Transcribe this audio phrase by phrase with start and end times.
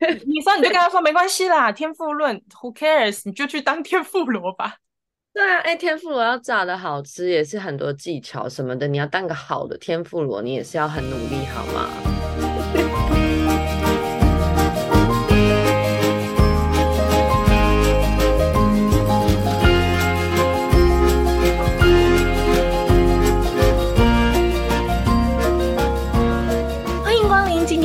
[0.26, 3.22] 你说你就跟他说没关系啦， 天赋论，Who cares？
[3.24, 4.76] 你就去当天妇罗吧。
[5.34, 8.86] 对啊，哎，天妇罗要炸的好吃，也是很多技巧什么的。
[8.86, 12.13] 你要当个好的天妇罗，你也是要很努力，好吗？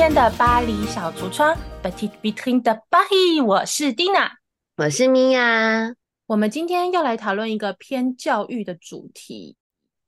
[0.10, 4.32] 天的巴黎小橱窗，Petite Vitrine de Paris，我是 Dina，
[4.78, 5.94] 我是米娅。
[6.26, 9.56] 我们今天要来讨论一个偏教育的主题，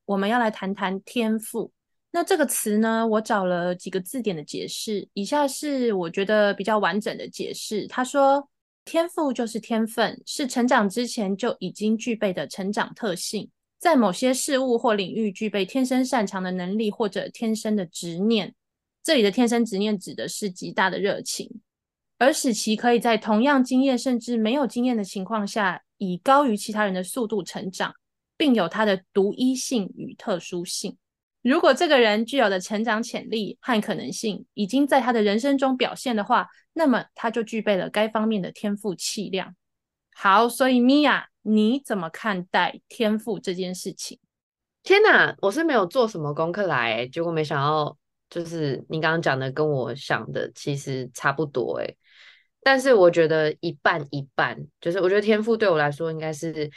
[0.04, 1.70] 我们要来谈谈天赋。
[2.10, 7.86] 那这个词呢，我找了几个字典的解释，以下是我觉得比较完整的解释。
[7.86, 8.48] 他说，
[8.84, 18.52] 天赋就是天分，是成长之前就已经具备的成长特性，在某些事物或领域具备天生擅长的能力，或者天生的执念。
[19.02, 21.50] 这里的天生执念指的是极大的热情，
[22.18, 27.94] 而使其可以在同样经验甚至没有经验的情况下，以高于其他人的速度成长，
[28.36, 30.96] 并有他的独一性与特殊性。
[31.42, 39.56] 如果这个人具有的成长潜力和可能性已经在他的人生中表现的话，那么他就具备了该方面的天赋气量。
[40.14, 44.20] 好，所以米娅，你怎么看待天赋这件事情？
[44.84, 47.96] 天哪，我是没有做什么功课来，结果没想到，
[48.32, 51.96] 就是你刚刚讲的跟我想的其实差不多，诶。
[52.62, 56.70] 但是我觉得一半一半，就是我觉得天赋对我来说应该是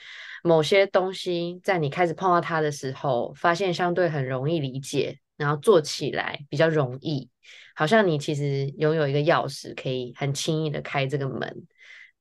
[0.44, 7.30] 某些东西，在你开始碰到它的时候，发现相对很容易理解，然后做起来比较容易，
[7.74, 11.66] 好像你其实拥有一个钥匙，可以很轻易的开这个门。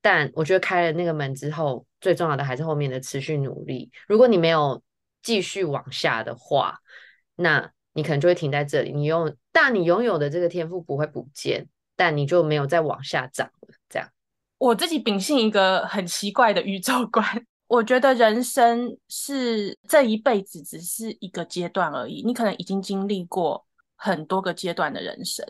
[0.01, 3.91] 但我觉得开了那个门之后，最重要的还是后面的持续努力。
[4.07, 4.81] 如果你没有
[5.23, 6.79] 继续往下的话，
[7.35, 8.93] 那你可能就会停在这里。
[8.93, 11.67] 你用，但你拥有的这个天赋不会不见。
[11.97, 14.09] 但你就没有再往下长了，这样。
[14.59, 17.25] 我自己秉性一个很奇怪的宇宙观，
[17.69, 25.47] 我觉得人生是这一辈子只是一个阶段而已，你可能已经经历过很多个阶段的人生。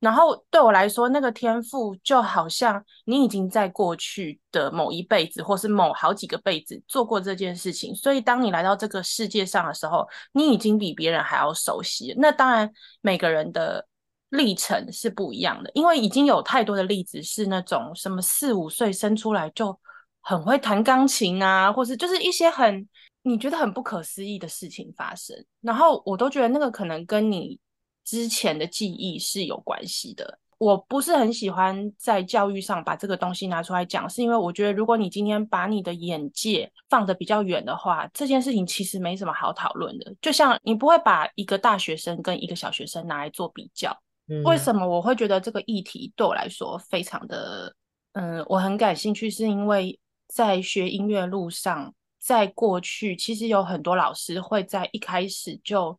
[0.00, 12.12] 然后对我来说，那个天赋就好像你已经在过去的某一辈子，或是某好几个辈子做过这件事情，所以当你来到这个世界上的时候，你已经比别人还要熟悉。
[12.18, 12.68] 那当然，
[13.00, 13.86] 每个人的。
[14.30, 19.76] 历程是不一样的，因为已经有太多的例子是那种什么四五岁生出来就
[20.20, 22.88] 很会弹钢琴啊，或是就是一些很
[23.22, 27.58] 你觉得很不可思议的事情发生，然后我都觉得那个可能跟你
[28.04, 30.38] 之前的记忆是有关系的。
[30.58, 40.14] 我不是很喜欢在教育上把这个东西拿出来讲，是因为我觉得如果你今天把你的眼界放得比较远的话，这件事情其实没什么好讨论的。
[40.20, 43.98] 就像你不会把一个大学生跟一个小学生拿来做比较。
[44.44, 47.74] 为什么我会觉得这个议题对我来说非常的，
[48.12, 55.98] 嗯，我很感兴趣，是因为在学音乐路上，在过去其实有很多老师会在一开始就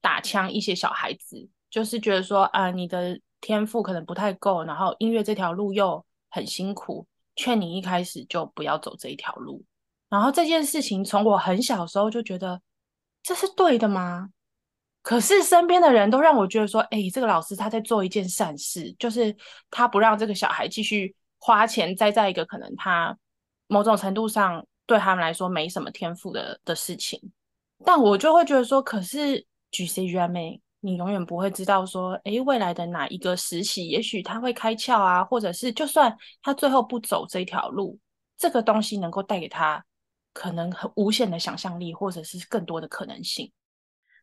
[0.00, 7.06] 打枪一些小孩子，就是觉得说啊，你的天赋可能不太够，然后音乐这条路又很辛苦，
[7.36, 9.62] 劝你一开始就不要走这一条路。
[10.08, 12.60] 然后这件事情从我很小时候就觉得，
[13.22, 14.30] 这是对的吗？
[15.02, 19.34] 可是身边的人都让我觉得说，哎，这个老师他在做一件善事，就是
[19.70, 23.16] 他不让这个小孩继续花钱栽在一个可能他
[23.66, 27.18] 某种程度上对他们来说没什么天赋的的事情。
[27.82, 29.46] 但我就会觉得说，可是
[30.82, 37.98] 你永远不会知道说，哎，未来的哪一个时期，也许他会开窍啊，或者是就算他最后不走这条路，
[38.38, 39.84] 这个东西能够带给他
[40.32, 43.52] 可能很无限的想象力，或者是更多的可能性。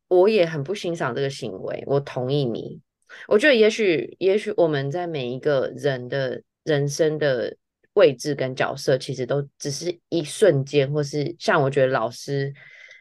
[0.07, 2.81] 我也很不欣赏这个行为，我同意你。
[3.27, 7.55] 我觉得也许，也许我们在每一个人的人生的
[7.93, 12.51] 位置跟角色，其实都只是一瞬间，或是像我觉得老师，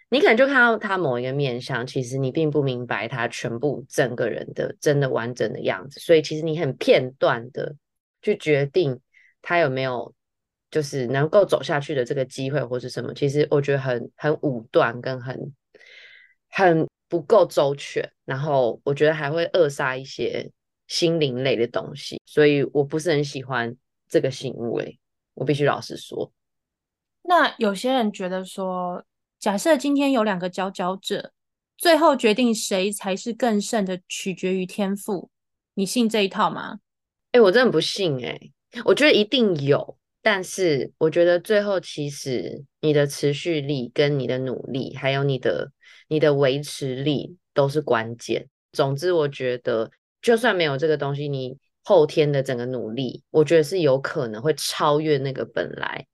[0.09, 7.75] 你可能就看到他某一个面相，其实你并不明白他全部整个人的真的完整的样子，所以其实你很片段的
[8.23, 9.01] 去决定
[9.43, 10.15] 他有没有
[10.71, 13.13] 就是能够走下去的这个机会，或是什么。
[13.15, 15.53] 其实我觉得很很武断，跟很
[16.49, 16.87] 很。
[17.09, 20.51] 不够周全，然后我觉得还会扼杀一些
[20.89, 23.77] 心灵类的东西，所以我不是很喜欢
[24.09, 24.99] 这个行为。
[25.35, 26.33] 我必须老实说。
[27.23, 29.05] 那有些人觉得说，
[29.39, 31.33] 假设今天有两个佼佼者，
[31.77, 35.31] 最后决定谁才是更胜的，取决于天赋。
[35.75, 36.79] 你信这一套吗？
[37.33, 38.39] 哎，我真的不信哎。
[38.85, 45.73] 我觉得一定有，但是我觉得最后其实你的持续力跟你的努力，还有你的。
[46.09, 48.49] 你的维持力都是关键。
[48.71, 49.91] 总之，我觉得
[50.23, 56.07] 就算没有这个东西，你后天的整个努力，我觉得是有可能会超越那个本来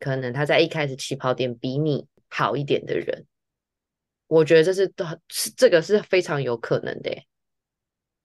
[0.00, 3.26] 可能他在一开始起跑点比你好一点的人。
[4.26, 4.92] 我觉得这是
[5.28, 7.10] 是这个是非常有可能的。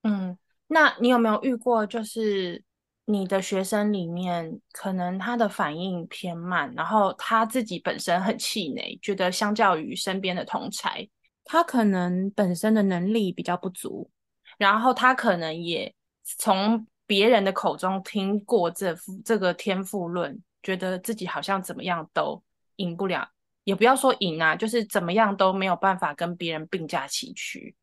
[0.02, 2.62] 嗯，那你有没有遇过，就是
[3.06, 11.08] 你的学生里面，可能他的反应偏慢，然后他自己本身很气馁，觉得相较于身边的同才，
[11.46, 14.10] 他可能本身的能力比较不足，
[14.58, 22.44] 然后他可能也从别人的口中听过这这个天赋论，觉得自己好像怎么样都
[22.76, 23.30] 赢不了。
[23.64, 27.76] 也不要说赢啊，就是怎么样都没有办法跟别人并驾齐驱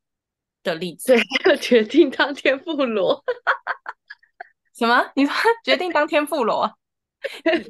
[0.62, 1.14] 的例子。
[1.14, 3.22] 对， 决定当天妇罗。
[4.76, 5.10] 什么？
[5.14, 5.34] 你说
[5.64, 6.70] 决定当天妇罗？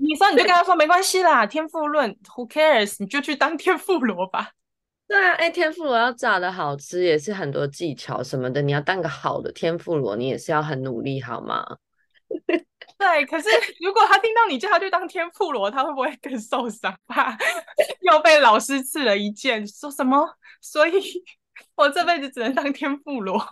[0.00, 2.94] 你说你就跟他说没关系啦，天妇论，Who cares？
[3.00, 4.52] 你就去当天妇罗吧。
[5.08, 8.62] 对啊，哎，天妇罗要炸的好吃，也是很多技巧什么的。
[8.62, 11.78] 你要当个好的天妇罗，你也是要很努力，好吗？
[13.00, 13.48] 对，可是
[13.80, 16.94] 如果他听到你叫他去当天妇罗，他会不会更受伤？
[17.06, 17.34] 怕
[18.02, 20.36] 又被老师刺了一箭，说什么？
[20.60, 20.92] 所以
[21.76, 23.42] 我这辈子只能当天妇罗。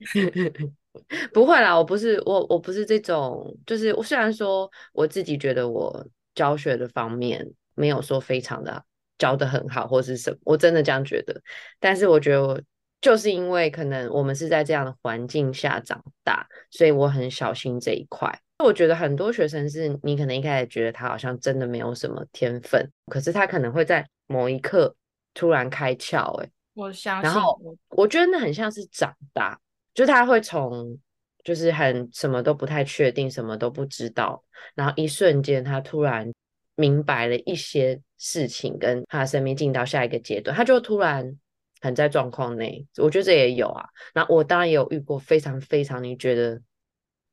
[1.32, 3.56] 不会啦，我不是我，我不是这种。
[3.64, 8.84] 就是我虽然说我自己觉得我教学的方面没有说非常的
[9.16, 11.40] 教得很好，或是什么，我真的这样觉得。
[11.80, 12.60] 但是我觉得我。
[13.00, 18.40] 就是因为可能我们是在这样的环境下长大，所以我很小心这一块。
[18.64, 24.94] 我觉得很多学生是你可能一开始觉得他好像真的没有什么天分，可是他可能会在某一刻
[25.34, 26.34] 突然开窍。
[26.42, 27.30] 哎，我相信。
[27.30, 27.60] 然后
[27.90, 29.58] 我觉得那很像是长大，
[29.94, 30.98] 就他会从
[31.44, 34.42] 就是很什么都不太确定，什么都不知道，
[34.74, 36.30] 然后一瞬间他突然
[36.74, 41.38] 明白了一些事情，跟他的生命进到下一个阶段，他就突然。
[41.80, 43.86] 很在状况内，我觉得这也有啊。
[44.12, 46.60] 那我当然也有遇过非常非常，你觉得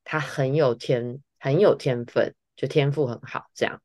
[0.05, 3.81] 他很有天很有天分，就天赋很好这样。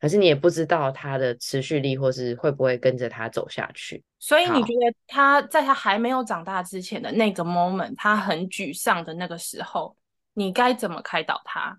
[0.00, 4.04] 可是你也不知道他的持续力，或是会不会跟着他走下去。
[4.20, 9.96] 所以你觉得他在他还没有长大之前的那个 moment，他很沮丧的那个时候，
[10.34, 11.76] 你该怎么开导他？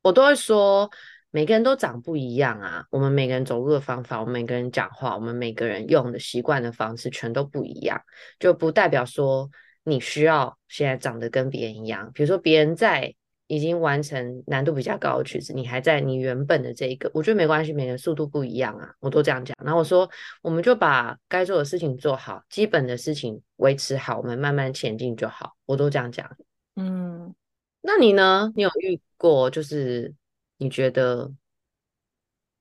[0.00, 0.90] 我都会说。
[1.32, 8.00] 每个人都长不一样啊，我们每个人走路的方法，我们每个人讲话，我们每个人用的习惯的方式全都不一样，
[8.38, 9.50] 就不代表说
[9.86, 12.10] 你需要现在长得跟别人一样。
[12.12, 13.14] 比如说别人在
[13.46, 19.56] 已经完成难度比较高的曲子，你还在你原本的这一个，我觉得没关系，每个人速度不一样啊，我都这样讲。
[19.64, 20.06] 然后我说，
[20.42, 26.28] 我们就把该做的事情做好，基本的事情维持好，我们慢慢前进就好，我都这样讲。
[26.74, 27.34] 嗯，
[27.80, 28.52] 那你呢？
[28.54, 30.14] 你有遇过就是？
[30.58, 31.30] 你觉得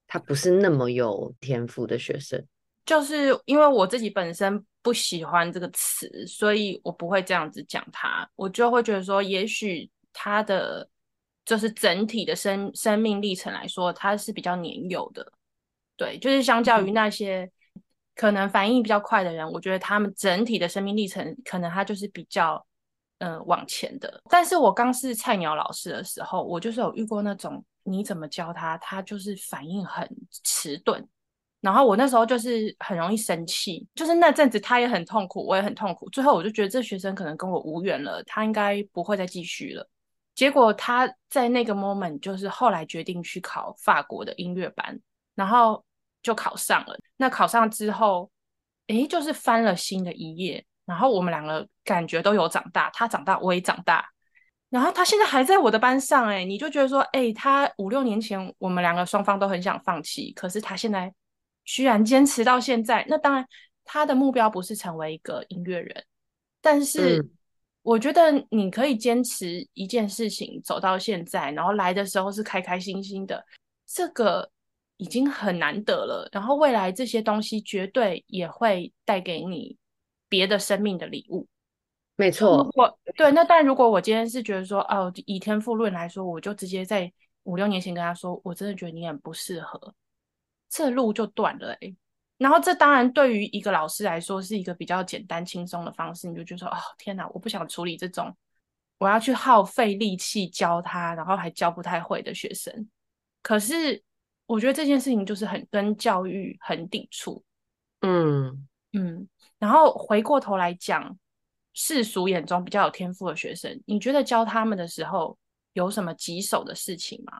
[0.06, 2.46] 他不是那么有天赋的学生？
[2.86, 8.30] 就是因为我自己本身不喜欢这个词，所以我不会这样子讲它。
[8.36, 10.88] 我就会觉得说，也许它的
[11.46, 15.26] 就是整体的生生命历程来说，它是比较年幼的。
[15.98, 17.50] 对，就是相较于那些
[18.16, 22.66] 可能反应比较快的人，我觉得他们整体的生命历程可能他就是比较
[23.20, 24.22] 嗯、呃、往前的。
[24.30, 27.66] 但是我刚是菜鸟老师的时候，我就是有遇过那种。
[27.88, 30.10] 你怎么教他，他就是反应很
[30.44, 31.08] 迟钝。
[31.66, 36.08] 然后我那时候就是很容易生气，就是那阵子他也很痛苦，我也很痛苦。
[36.12, 39.90] 最后我就觉得这学生可能跟我无缘了，他应该不会再继续了。
[40.36, 45.00] 结果他在那个 moment 就是后来决定去考法国的音乐班，
[45.34, 45.84] 然后
[46.22, 46.96] 就考上了。
[47.18, 48.30] 那考上之后，
[48.86, 50.64] 诶，就是翻了新的一页。
[50.86, 54.08] 然后我们两个感觉都有长大，他长大，我也长大。
[54.70, 61.12] 然后他现在还在我的班上，哎，你就觉得说，哎，他五六年前我们两个双方都很想放弃，可是他现在
[61.66, 63.06] 居然坚持到现在。
[63.10, 63.46] 那当然，
[63.84, 66.06] 他的目标不是成为一个音乐人，
[66.62, 67.28] 但是
[67.82, 73.46] 我觉得你可以坚持一件事情走到现在，然后来的时候是开开心心的，
[73.86, 74.50] 这个
[74.98, 76.30] 已经很难得了。
[76.32, 79.78] 然后未来这些东西绝对也会带给你
[80.30, 81.48] 别的生命的礼物。
[82.18, 87.12] 没错，我对，那但如果我今天是觉得说，哦，以天赋论来说，我就直接在
[87.44, 89.94] 五六年前跟他说，我真的觉得你很不适合，
[90.76, 91.96] 这路就断了哎。
[92.38, 98.36] 然后这当然对于一个老师来说是一个比较简单轻松的方式，你就觉得，哦，天哪，我不想处理这种，
[98.98, 102.90] 我要去耗费力气教他，然后还教不太会的学生。
[103.42, 104.04] 可是
[104.46, 107.44] 我觉得这件事情就是很跟教育很抵触，
[108.02, 109.28] 嗯嗯。
[109.58, 111.18] 然后回过头来讲。
[111.78, 115.38] 世俗眼中比较有天赋的学生，你觉得教他们的时候
[115.74, 117.34] 有什么棘手的事情吗？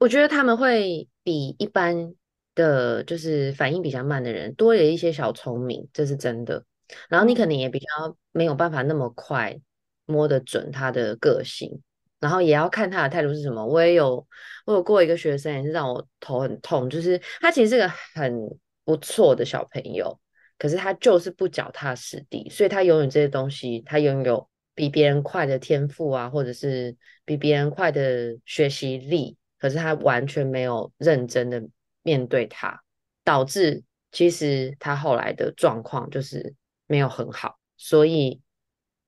[0.00, 2.12] 我觉得他们会比一般
[2.54, 6.64] 的就是反应比较慢的人多了一些小聪明，这是真的。
[7.08, 7.86] 然后你可能也比较
[8.32, 9.58] 没有办法那么快
[10.06, 11.80] 摸得准他的个性，
[12.20, 13.64] 然后也要看他的态度是什么。
[13.66, 14.26] 我也有，
[14.66, 18.38] 我有过一个学生也是让我头很痛，就是他其实是个很
[18.84, 20.20] 不错的小朋友，
[20.58, 26.94] 可是他就是不脚踏实地，所以他拥有这些东西，他拥有比别人快的天赋啊，或者是
[27.24, 31.62] 比别人快的学习力，可是他完全没有认真的
[32.04, 32.80] 面对他，
[33.24, 33.82] 导致
[34.12, 36.54] 其实他后来的状况就是
[36.86, 38.40] 没有很好，所以。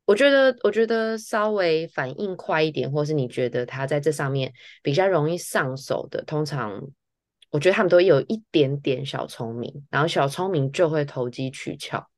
[0.09, 6.81] 我觉得，我觉得稍微反应快一点，或是你觉得他在这上面比较容易上手的，通常
[7.51, 12.09] 我觉得他们都有一点点小聪明，然后小聪明就会投机取巧。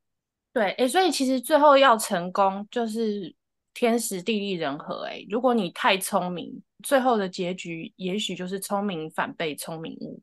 [0.52, 3.34] 对，诶，所以其实最后要成功就是
[3.72, 5.04] 天时地利人和。
[5.04, 10.20] 诶，如果你太聪明，最后的结局也许就是聪明反被聪明误。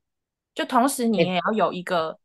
[0.56, 2.18] 就同时你也要有一个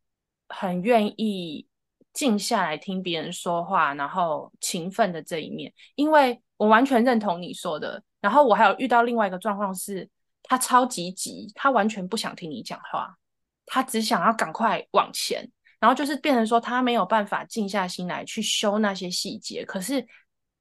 [0.49, 1.67] 很愿意。
[2.13, 8.03] 静下来听别人说话，然后勤奋的这一面，因为我完全认同你说的。
[8.21, 10.11] 然后我还有遇到另外一个状况是，
[10.43, 13.17] 他超级急，他完全不想听你讲话，
[13.65, 15.49] 他只想要赶快往前。
[15.79, 19.65] 然后就是变成说，他没有办法静下心来去修那些细节。
[19.65, 20.05] 可是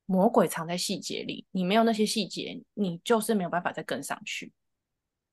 [0.06, 4.54] 魔鬼藏在细节里，你没有那些细节，你就是没有办法再跟上去。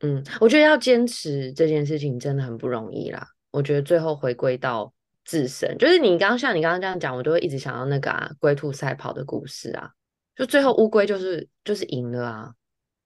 [0.00, 3.26] 嗯，我觉得要坚持这件事情真的很不容易啦。
[3.50, 4.92] 我觉得最后回归到。
[5.28, 9.90] 自身就是你刚刚像你刚刚这样讲，我都会一直想到那个啊龟兔赛跑的故事啊，
[10.36, 12.54] 就最后乌龟就是就是赢了啊。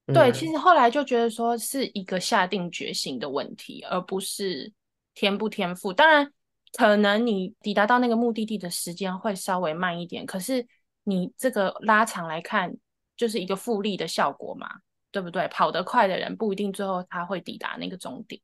[0.05, 4.71] 对，嗯、其实后来就觉得说是一个下定决心的问题，而不是
[5.15, 5.95] 天不天赋。
[5.95, 6.31] 当然，
[6.77, 10.67] 可能你抵达到那个目的地的时间会稍微慢一点，可是
[11.05, 12.71] 你这个拉长来看，
[13.17, 14.69] 就是一个复利的效果嘛，
[15.11, 15.47] 对不对？
[15.49, 18.41] 跑得快的人不一定最后他会抵达那个终点。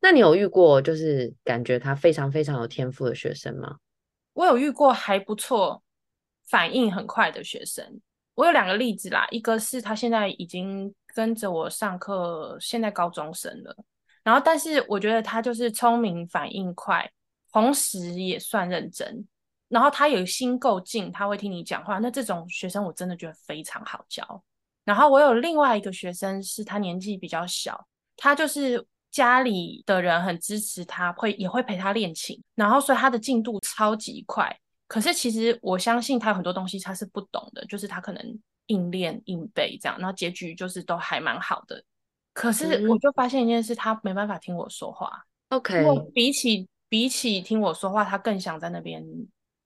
[0.00, 3.76] 那你有遇过就是感觉他非常非常有天赋的学生吗？
[4.32, 5.82] 我有遇过还不错、
[6.48, 8.00] 反应很快的学生。
[8.34, 13.76] 我有两个例子啦，一个是他现在已经跟着我上课，现在高中生了。
[14.22, 17.10] 然后，但是我觉得他就是聪明、反应快，
[17.52, 19.26] 同时也算认真。
[19.68, 21.98] 然后他有心够静，他会听你讲话。
[21.98, 24.42] 那这种学生我真的觉得非常好教。
[24.84, 28.86] 然后我有另外一个学生，是他年纪比较小，他就是。
[29.12, 34.56] 家里的人很支持他，会也会陪他练琴，然后所以他的进度超级快。
[34.86, 41.82] 可是其实我相信他有很多东西他是不懂的，就是他可能硬练硬背这样，然后结局就是都还蛮好的。
[42.32, 45.24] 可是我就发现一件事，他没办法听我说话。
[45.48, 45.84] OK，
[46.14, 49.04] 比起比起听我说话，他更想在那边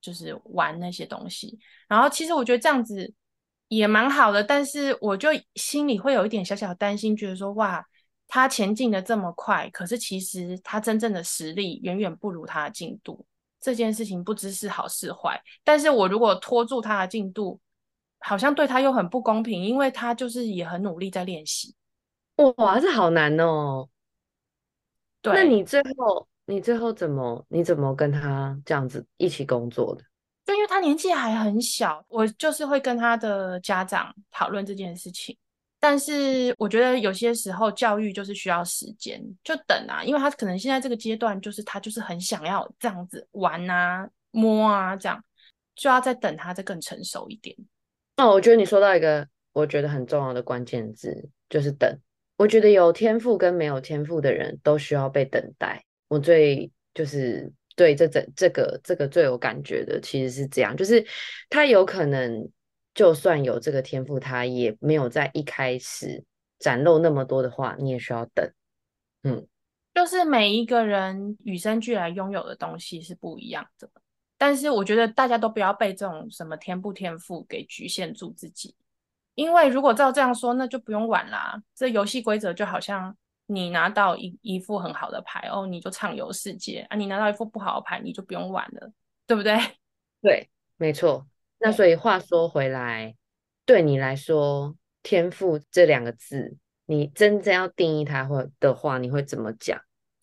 [0.00, 1.58] 就是玩那些东西。
[1.86, 3.12] 然后其实我觉得这样子
[3.68, 7.84] 也蛮好的，但是我就心里会有一点小小的担心，觉得说哇。
[8.26, 13.24] 他前进的这么快，可是其实他真正的实力远远不如他的进度。
[13.60, 15.40] 这件事情不知是好是坏。
[15.62, 17.60] 但是我如果拖住他的进度，
[18.18, 21.76] 好像对他又很不公平，因为他就是也很努力在练习。
[22.56, 23.88] 哇，这好难哦。
[25.20, 30.02] 对，那你最后你最后怎么你怎么跟他这样子一起工作的？
[30.74, 35.36] 他年纪还很小，我就是会跟他的家长讨论这件事情。
[35.78, 45.22] 但是我觉得有些时候教育就是需要时间，就等啊，因为他可能现在这个阶段就是他就是很想要这样子玩啊、摸啊，这样
[45.76, 47.56] 就要再等他再更成熟一点。
[48.16, 51.96] 哦，我觉得你说到一个我觉得很重要的关键字，就是等。
[52.36, 55.84] 我觉得有天赋跟没有天赋的人都需要被等待。
[56.08, 61.06] 我最就是对这这这个这个最有感觉的其实是这样，就是
[61.48, 62.50] 他有可能。
[62.94, 66.22] 就算有这个天赋，他也没有在一开始
[66.60, 68.48] 展露那么多的话，你也需要等。
[69.24, 69.44] 嗯，
[69.92, 73.90] 就是每一个人与生俱来拥有的东西是不一样的，
[74.38, 78.76] 但是我觉得大家都不要被这种什么天不天赋给局限住自己，
[79.34, 81.60] 因为如果照这样说，那就不用玩啦。
[81.74, 88.92] 这游戏规则就好像你拿到一一副很好的牌哦，你就畅游世界啊；你拿到一副不好的牌，你就不用玩了，
[89.26, 89.56] 对不对？
[90.22, 91.26] 对，没错。
[91.58, 93.14] 那所以话说回来，
[93.64, 99.80] 对你来说，天赋这两个字，你真正要定义它或的话，你会怎么讲？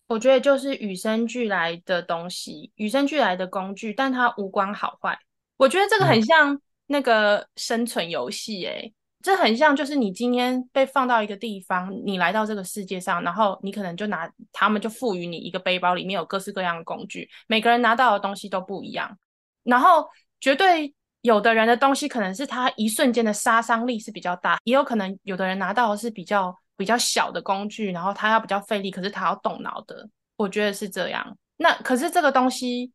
[0.08, 5.18] 我觉得就是与生俱来的东西，与生俱来的工具，但它无关好坏。
[5.56, 19.18] 我觉得这个很像那个生存游戏，诶，这很像就是你今天被放到一个地方，你来到这个世界上，然后你可能就拿他们就赋予你一个背包，里面有各式各样的工具，每个人拿到的东西都不一样，
[19.62, 20.08] 然后
[20.40, 20.94] 绝对。
[21.22, 30.04] 有的人的东西可能是他一瞬间的杀伤力是比较大，也有可能有的人拿到的是比较比较小的工具，然后他要比较费力，可是他要动脑的。
[30.34, 31.38] 我觉得是这样。
[31.58, 32.90] 那可是这个东西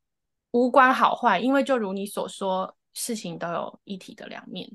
[0.51, 4.69] 无关好坏，因为就如你所说，事情都有一体的两面。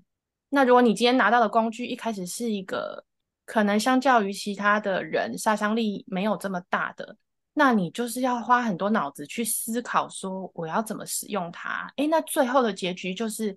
[0.55, 3.03] 那如果你今天拿到的工具一开始是一个
[3.47, 7.17] 可能相较于其他的人杀伤力没有这么大的，
[7.55, 11.91] 那你就是要花很多脑子去思考说我要怎么使用它。
[11.97, 13.57] 诶，那最后的结局就是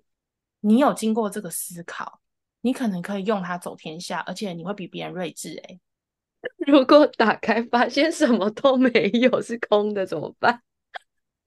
[0.60, 2.18] 你有经过这个思考，
[2.62, 5.50] 你可能可以用它走天下，而且你会比别人睿智。
[5.50, 5.78] 诶，
[6.66, 10.62] 如果打开发现什么都没有，是空的怎么办？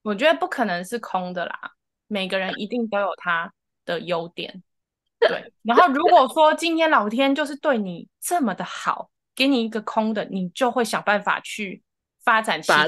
[0.03, 1.72] 我觉得不可能是空的啦，
[2.06, 3.51] 每个人一定都有他
[3.84, 4.62] 的优点。
[5.20, 11.84] 对，然后如果说今天老天就是对你这么的好，给你一个空的，你就会想办法去
[12.24, 12.88] 发展其他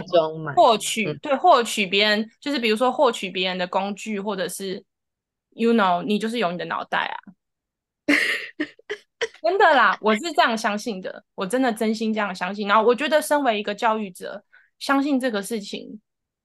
[0.56, 4.84] 获取，嗯、对，获取别人，就是比如说获取别人的工具，或者是
[5.52, 7.18] ，you know，你就是有你的脑袋啊，
[9.42, 12.68] 真的啦，我是这样相信的，我真的真心这样相信。
[12.68, 14.44] 然后我觉得身为一个教育者，
[14.80, 16.00] 相信这个事情。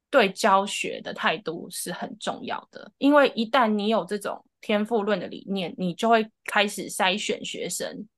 [0.09, 8.08] 对教学的态度是很重要的，因为一旦你有这种天赋论的理念，你就会开始筛选学生，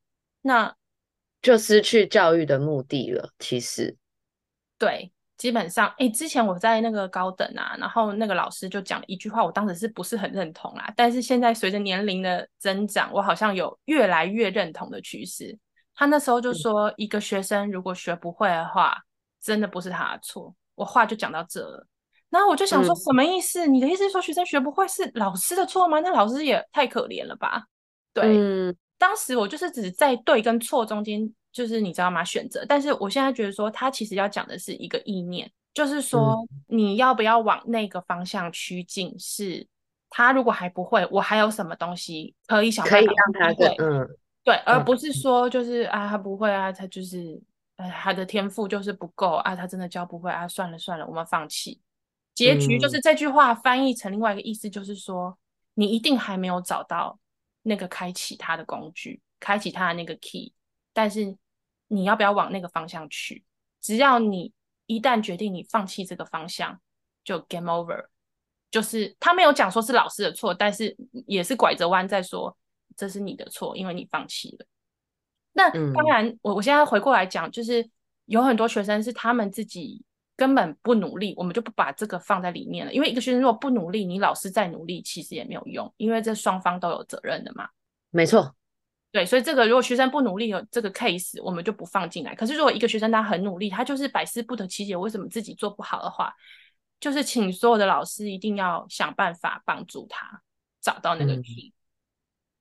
[0.41, 0.75] 那
[1.43, 3.35] 就失去教育的目的了。
[3.39, 3.95] 其实，
[4.79, 10.91] 对，基本上，诶，之前我在那个高等啊，然后那个老师就讲了一句话，我当时是不是很认同啦？
[10.97, 15.55] 但是现在随着年龄的增长，我好像有越来越认同的趋势。
[15.95, 18.97] 他那时候就说，一个学生如果学不会的话，
[19.39, 20.55] 真的不是他的错。
[20.75, 21.87] 我话就讲到这了，
[22.31, 23.67] 然后我就想说，什么意思？
[23.67, 26.01] 嗯、你的意思是说学生学不会是老师的错吗？
[26.01, 27.65] 那老师也太可怜了吧？
[28.13, 32.23] 对，嗯、当时我就是只在对跟错中间，就是你知道吗？
[32.25, 32.65] 选择。
[32.69, 39.15] 但是我现在觉得说，他其实要讲的是一个意念，就是说你要不要往那个方向趋近？
[39.19, 39.67] 是
[40.11, 44.09] 他如果还不会，我还有什么东西可以想办法可以让他对，嗯，
[44.45, 47.41] 对，而不是说就是啊，他不会啊，他就是。
[47.79, 49.55] 哎，他的天赋就是不够啊！
[49.55, 50.49] 他真的教不会啊！
[50.49, 51.81] 算了算了，我们放弃。
[52.39, 55.37] 结局就是这句话翻译成另外一个意思，就是说、嗯、
[55.75, 57.19] 你一定还没有找到
[57.63, 60.53] 那个开启它的工具，开启它的那个 key。
[60.93, 61.37] 但是
[61.89, 63.45] 你要不要往那个方向去？
[63.81, 64.53] 只要你
[64.87, 66.81] 一旦决定你放弃这个方向，
[67.25, 68.07] 就 game over。
[68.71, 70.97] 就是他没有讲说是老师的错，但是
[71.27, 72.57] 也是拐着弯在说
[72.97, 74.67] 这是你的错，因为你放弃了。
[75.55, 77.91] 那当然，我我现在回过来讲，就是
[78.27, 80.05] 有很多学生是他们自己
[80.39, 82.93] 根本不努力，我们就不把这个放在里面了。
[82.95, 87.69] 因为一个学生如果不努力，你老师再努力其实也没有用，因为这双方都有责任的嘛。
[88.11, 88.55] 没错，
[89.11, 92.37] 对，所以这个如果学生不努力有这个 case，我们就不放进来。
[92.37, 96.33] 可是如果一个学生他很努力，他就是百思不得其解，为什么自己做不好的话，
[97.01, 100.41] 就是请所有的老师一定要想办法帮助他
[100.81, 101.73] 找到那个 key。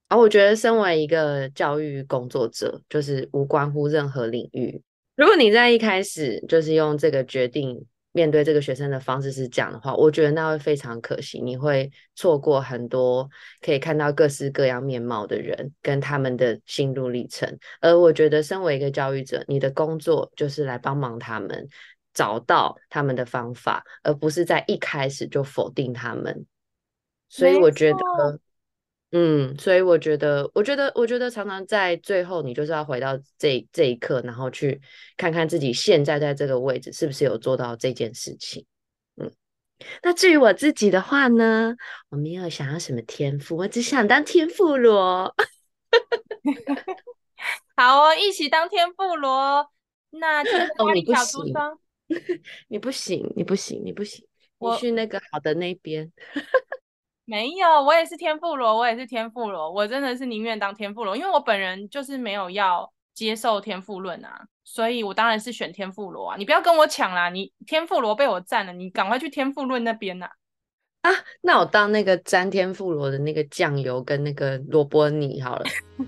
[0.07, 4.81] 啊、我觉得，身为一个教育工作者，就是无关乎任何领域。
[5.17, 13.27] 如果你在一开始就是用这个决定面对这个学生的方式是这样的话，我觉得那会非常可惜，你会错过很多
[13.60, 17.58] 可以看到各式各样面貌的人跟他们的心路历程。
[17.82, 21.67] 而我觉得，身为一个教育者，你的工作就是来帮忙他们
[22.13, 26.45] 找到他们的方法，而不是在一开始就否定他们。
[27.27, 28.39] 所以我觉得。
[29.11, 34.81] 嗯，所以我觉得，我觉得，我觉得常常在最后，你就是要回到这这一刻，然后去
[35.15, 38.65] 看看自己现在在这个位置是不是有做到这件事情。
[39.15, 39.31] 嗯，
[40.03, 41.73] 那至于我自己的话呢，
[42.09, 45.33] 我没有想要什么天赋，我只想当天赋罗。
[47.77, 49.69] 好哦，一起当天赋罗。
[50.09, 51.79] 那就是巴黎小橱窗。
[52.67, 54.25] 你不行，你不行，你不行，
[54.59, 56.11] 你去那个好的那边。
[57.29, 66.35] 没有，我也是天妇罗，我也是天妇罗，我真的是宁愿当天妇罗，因为我本人就是没有要接受天赋论啊，所以我当然是选天妇罗啊！
[66.37, 70.29] 你不要跟我抢啦，你天妇罗被我占了，你赶快去天妇论那边呐！
[71.01, 71.11] 啊，
[71.41, 75.65] 那我当那个沾天妇罗的那个酱油跟那个萝卜泥好了。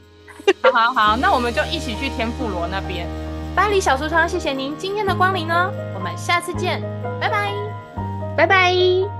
[0.63, 3.05] 好好好，那我们就一起去天妇罗那边。
[3.55, 6.82] 巴黎小橱窗，谢谢您今天的光临哦，我们下次见，
[7.19, 7.53] 拜拜，
[8.38, 9.18] 拜拜。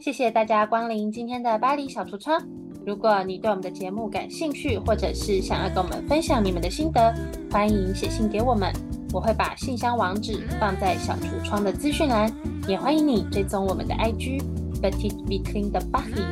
[0.00, 2.40] 谢谢大家光临今天的巴黎小橱窗。
[2.86, 7.12] 如果你对我们的节目感兴趣，或者是想要跟我们分享你们的心得，
[7.50, 8.72] 欢迎写信给我们，
[9.12, 12.32] 我会把信箱网址放在小橱窗的资讯栏。
[12.68, 14.40] 也欢迎你追踪我们的 IG
[14.80, 16.22] Petite Vitrine de Paris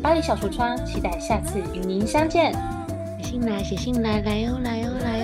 [0.00, 2.52] 巴黎小橱窗，期待下次与您相见。
[3.20, 5.17] 写信来，写信来，来哟，来哟，来。